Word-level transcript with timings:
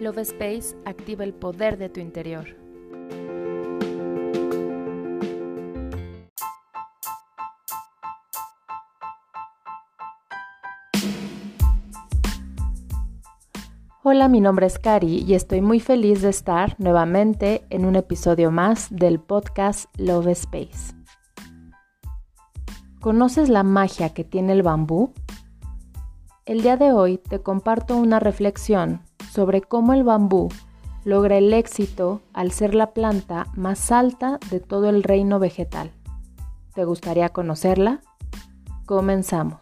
Love 0.00 0.20
Space 0.20 0.74
activa 0.86 1.24
el 1.24 1.34
poder 1.34 1.76
de 1.76 1.90
tu 1.90 2.00
interior. 2.00 2.56
Hola, 14.02 14.28
mi 14.28 14.40
nombre 14.40 14.64
es 14.64 14.78
Cari 14.78 15.18
y 15.18 15.34
estoy 15.34 15.60
muy 15.60 15.80
feliz 15.80 16.22
de 16.22 16.30
estar 16.30 16.76
nuevamente 16.78 17.66
en 17.68 17.84
un 17.84 17.94
episodio 17.94 18.50
más 18.50 18.88
del 18.90 19.20
podcast 19.20 19.84
Love 19.98 20.28
Space. 20.28 20.94
¿Conoces 23.02 23.50
la 23.50 23.64
magia 23.64 24.14
que 24.14 24.24
tiene 24.24 24.54
el 24.54 24.62
bambú? 24.62 25.12
El 26.46 26.62
día 26.62 26.78
de 26.78 26.94
hoy 26.94 27.18
te 27.18 27.42
comparto 27.42 27.98
una 27.98 28.18
reflexión 28.18 29.02
sobre 29.30 29.62
cómo 29.62 29.92
el 29.92 30.02
bambú 30.02 30.48
logra 31.04 31.38
el 31.38 31.52
éxito 31.52 32.20
al 32.32 32.50
ser 32.50 32.74
la 32.74 32.92
planta 32.92 33.46
más 33.54 33.90
alta 33.90 34.38
de 34.50 34.60
todo 34.60 34.88
el 34.88 35.02
reino 35.02 35.38
vegetal. 35.38 35.92
¿Te 36.74 36.84
gustaría 36.84 37.30
conocerla? 37.30 38.00
Comenzamos. 38.86 39.60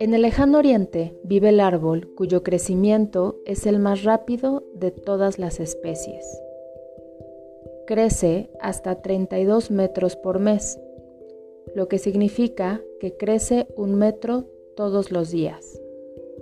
En 0.00 0.14
el 0.14 0.22
lejano 0.22 0.58
oriente 0.58 1.14
vive 1.24 1.50
el 1.50 1.60
árbol 1.60 2.14
cuyo 2.16 2.42
crecimiento 2.42 3.36
es 3.44 3.66
el 3.66 3.78
más 3.78 4.02
rápido 4.02 4.64
de 4.74 4.90
todas 4.90 5.38
las 5.38 5.60
especies. 5.60 6.24
Crece 7.90 8.48
hasta 8.60 9.02
32 9.02 9.72
metros 9.72 10.14
por 10.14 10.38
mes, 10.38 10.78
lo 11.74 11.88
que 11.88 11.98
significa 11.98 12.80
que 13.00 13.16
crece 13.16 13.66
un 13.76 13.96
metro 13.96 14.44
todos 14.76 15.10
los 15.10 15.32
días. 15.32 15.82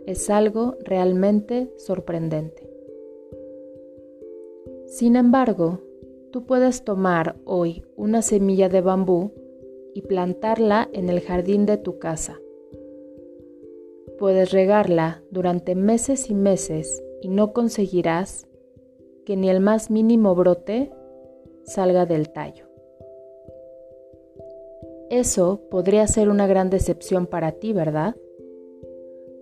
Es 0.05 0.29
algo 0.29 0.77
realmente 0.85 1.73
sorprendente. 1.79 2.69
Sin 4.89 5.17
embargo, 5.17 5.79
tú 6.33 6.45
puedes 6.45 6.85
tomar 6.85 7.37
hoy 7.47 7.83
una 7.97 8.21
semilla 8.21 8.69
de 8.69 8.83
bambú 8.83 9.33
y 9.95 10.03
plantarla 10.03 10.91
en 10.93 11.09
el 11.09 11.23
jardín 11.23 11.65
de 11.65 11.79
tu 11.79 11.99
casa 11.99 12.39
Puedes 14.19 14.51
regarla 14.51 15.23
durante 15.31 15.77
meses 15.77 16.29
y 16.29 16.35
meses 16.35 17.03
y 17.23 17.29
no 17.29 17.55
conseguirás 17.55 18.49
que 19.25 19.37
ni 19.37 19.49
el 19.49 19.61
más 19.61 19.91
mínimo 19.93 20.35
brote 20.35 20.93
salga 21.69 22.07
del 22.07 22.31
tallo. 22.31 22.65
Eso 25.11 25.61
podría 25.71 26.07
ser 26.07 26.29
una 26.29 26.47
gran 26.47 26.71
decepción 26.71 27.27
para 27.27 27.53
ti, 27.53 27.73
¿verdad? 27.73 28.17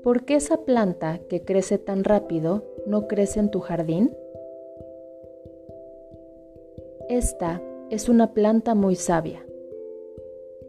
¿Por 0.03 0.25
qué 0.25 0.37
esa 0.37 0.59
planta 0.59 1.21
que 1.29 1.43
crece 1.43 1.79
tan 1.79 2.05
rápido 2.05 2.65
no 2.87 3.09
crece 3.09 3.41
en 3.41 3.51
tu 3.51 3.61
jardín? 3.61 4.13
Esta 7.09 7.63
es 7.91 8.09
una 8.09 8.33
planta 8.33 8.75
muy 8.75 8.97
sabia. 8.97 9.45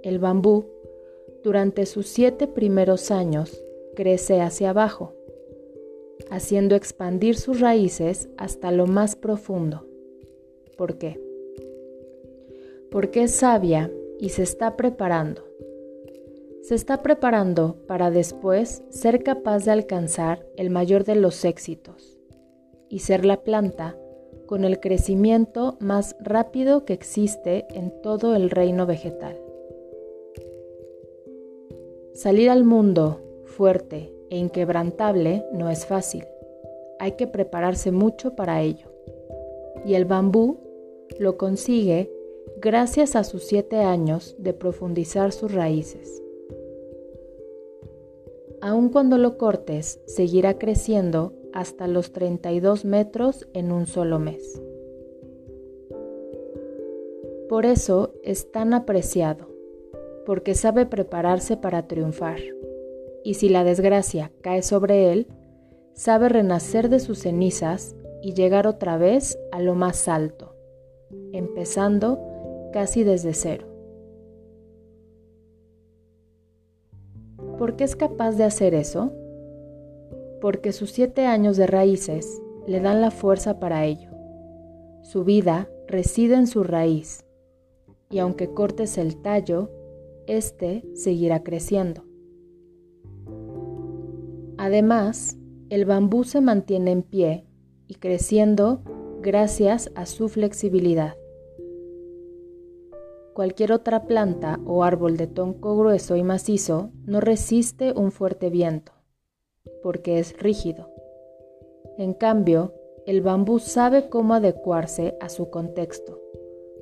El 0.03 0.19
bambú, 0.19 0.65
durante 1.43 1.85
sus 1.85 2.07
siete 2.07 2.47
primeros 2.47 3.11
años, 3.11 3.63
crece 3.95 4.41
hacia 4.41 4.71
abajo, 4.71 5.13
haciendo 6.29 6.75
expandir 6.75 7.35
sus 7.35 7.59
raíces 7.59 8.29
hasta 8.37 8.71
lo 8.71 8.85
más 8.85 9.15
profundo. 9.15 9.85
¿Por 10.77 10.97
qué? 10.97 11.26
Porque 12.97 13.25
es 13.25 13.31
sabia 13.31 13.91
y 14.19 14.29
se 14.29 14.41
está 14.41 14.75
preparando. 14.75 15.43
Se 16.63 16.73
está 16.73 17.03
preparando 17.03 17.75
para 17.85 18.09
después 18.09 18.81
ser 18.89 19.21
capaz 19.21 19.65
de 19.65 19.71
alcanzar 19.71 20.43
el 20.55 20.71
mayor 20.71 21.03
de 21.03 21.13
los 21.13 21.45
éxitos 21.45 22.17
y 22.89 22.97
ser 23.01 23.23
la 23.23 23.43
planta 23.43 23.95
con 24.47 24.63
el 24.63 24.79
crecimiento 24.79 25.77
más 25.79 26.15
rápido 26.19 26.85
que 26.85 26.93
existe 26.93 27.67
en 27.69 27.93
todo 28.01 28.35
el 28.35 28.49
reino 28.49 28.87
vegetal. 28.87 29.39
Salir 32.15 32.49
al 32.49 32.63
mundo 32.63 33.21
fuerte 33.45 34.11
e 34.31 34.39
inquebrantable 34.39 35.45
no 35.53 35.69
es 35.69 35.85
fácil. 35.85 36.25
Hay 36.97 37.11
que 37.11 37.27
prepararse 37.27 37.91
mucho 37.91 38.35
para 38.35 38.63
ello. 38.63 38.87
Y 39.85 39.93
el 39.93 40.05
bambú 40.05 40.57
lo 41.19 41.37
consigue 41.37 42.16
gracias 42.59 43.15
a 43.15 43.23
sus 43.23 43.43
siete 43.43 43.77
años 43.77 44.35
de 44.39 44.53
profundizar 44.53 45.31
sus 45.31 45.53
raíces. 45.53 46.21
Aun 48.61 48.89
cuando 48.89 49.17
lo 49.17 49.37
cortes, 49.37 50.01
seguirá 50.05 50.57
creciendo 50.57 51.33
hasta 51.53 51.87
los 51.87 52.11
32 52.11 52.85
metros 52.85 53.47
en 53.53 53.71
un 53.71 53.85
solo 53.85 54.19
mes. 54.19 54.61
Por 57.47 57.65
eso 57.65 58.13
es 58.23 58.51
tan 58.51 58.73
apreciado, 58.73 59.47
porque 60.25 60.55
sabe 60.55 60.85
prepararse 60.85 61.55
para 61.55 61.87
triunfar 61.87 62.39
y 63.27 63.33
si 63.33 63.49
la 63.49 63.65
desgracia 63.65 64.31
cae 64.39 64.61
sobre 64.61 65.11
él, 65.11 65.27
sabe 65.93 66.29
renacer 66.29 66.87
de 66.87 67.01
sus 67.01 67.19
cenizas 67.19 67.93
y 68.21 68.33
llegar 68.33 68.67
otra 68.67 68.97
vez 68.97 69.37
a 69.51 69.59
lo 69.59 69.75
más 69.75 70.07
alto, 70.07 70.55
empezando 71.33 72.19
casi 72.77 73.03
desde 73.03 73.33
cero. 73.33 73.65
¿Por 77.57 77.75
qué 77.75 77.85
es 77.85 77.95
capaz 77.95 78.33
de 78.33 78.43
hacer 78.43 78.75
eso? 78.75 79.11
Porque 80.41 80.71
sus 80.71 80.91
siete 80.91 81.25
años 81.25 81.57
de 81.57 81.65
raíces 81.65 82.39
le 82.67 82.79
dan 82.79 83.01
la 83.01 83.09
fuerza 83.09 83.59
para 83.59 83.85
ello. 83.85 84.11
Su 85.01 85.23
vida 85.23 85.67
reside 85.87 86.35
en 86.35 86.45
su 86.45 86.63
raíz, 86.63 87.25
y 88.11 88.19
aunque 88.19 88.53
cortes 88.53 88.99
el 88.99 89.23
tallo, 89.23 89.71
éste 90.27 90.83
seguirá 90.93 91.41
creciendo. 91.41 92.03
Además, 94.59 95.35
el 95.71 95.85
bambú 95.85 96.25
se 96.25 96.41
mantiene 96.41 96.91
en 96.91 97.01
pie 97.01 97.43
y 97.87 97.95
creciendo 97.95 98.83
gracias 99.23 99.91
a 99.95 100.05
su 100.05 100.29
flexibilidad. 100.29 101.15
Cualquier 103.37 103.71
otra 103.71 104.05
planta 104.05 104.59
o 104.65 104.83
árbol 104.83 105.15
de 105.15 105.27
tronco 105.27 105.77
grueso 105.77 106.15
y 106.15 106.23
macizo 106.23 106.89
no 107.05 107.19
resiste 107.19 107.93
un 107.95 108.11
fuerte 108.11 108.49
viento, 108.49 108.93
porque 109.83 110.17
es 110.17 110.35
rígido. 110.39 110.89
En 111.99 112.15
cambio, 112.15 112.73
el 113.05 113.21
bambú 113.21 113.59
sabe 113.59 114.09
cómo 114.09 114.33
adecuarse 114.33 115.15
a 115.21 115.29
su 115.29 115.51
contexto, 115.51 116.19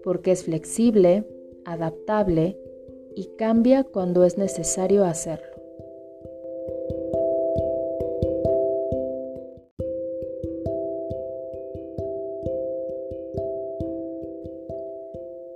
porque 0.01 0.31
es 0.31 0.45
flexible, 0.45 1.27
adaptable 1.65 2.57
y 3.17 3.35
cambia 3.35 3.83
cuando 3.83 4.23
es 4.23 4.37
necesario 4.37 5.03
hacerlo. 5.03 5.54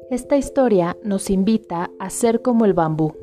Esta 0.10 0.38
historia 0.38 0.98
nos 1.04 1.30
invita 1.30 1.92
a 2.00 2.10
ser 2.10 2.42
como 2.42 2.66
el 2.66 2.74
bambú. 2.74 3.14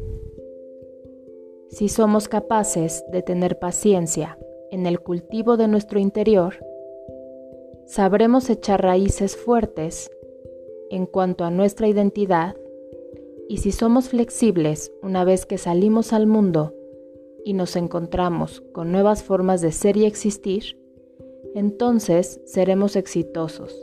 Si 1.68 1.88
somos 1.88 2.28
capaces 2.28 3.04
de 3.10 3.22
tener 3.22 3.58
paciencia 3.58 4.38
en 4.70 4.86
el 4.86 5.00
cultivo 5.00 5.56
de 5.56 5.66
nuestro 5.66 5.98
interior, 5.98 6.54
sabremos 7.86 8.48
echar 8.50 8.82
raíces 8.82 9.36
fuertes 9.36 10.12
en 10.88 11.06
cuanto 11.06 11.42
a 11.42 11.50
nuestra 11.50 11.88
identidad 11.88 12.54
y 13.48 13.56
si 13.56 13.72
somos 13.72 14.10
flexibles 14.10 14.92
una 15.02 15.24
vez 15.24 15.44
que 15.44 15.58
salimos 15.58 16.12
al 16.12 16.28
mundo 16.28 16.72
y 17.44 17.54
nos 17.54 17.74
encontramos 17.74 18.60
con 18.72 18.92
nuevas 18.92 19.24
formas 19.24 19.60
de 19.60 19.72
ser 19.72 19.96
y 19.96 20.04
existir, 20.04 20.78
entonces 21.56 22.40
seremos 22.44 22.94
exitosos 22.94 23.74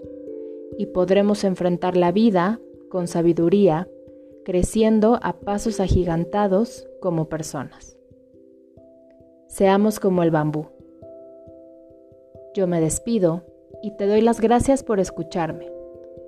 y 0.78 0.86
podremos 0.86 1.44
enfrentar 1.44 1.98
la 1.98 2.14
vida 2.14 2.62
con 2.94 3.08
sabiduría, 3.08 3.90
creciendo 4.46 5.18
a 5.24 5.34
pasos 5.34 5.80
agigantados 5.80 6.88
como 7.02 7.28
personas. 7.28 7.98
Seamos 9.48 10.00
como 10.00 10.22
el 10.22 10.30
bambú. 10.30 10.68
Yo 12.54 12.68
me 12.68 12.80
despido 12.80 13.48
y 13.82 13.98
te 13.98 14.06
doy 14.06 14.22
las 14.22 14.40
gracias 14.40 14.84
por 14.84 15.00
escucharme. 15.00 15.72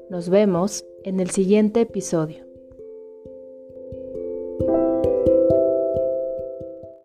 Nos 0.10 0.30
vemos 0.30 0.84
en 1.04 1.20
el 1.20 1.30
siguiente 1.30 1.82
episodio. 1.82 2.48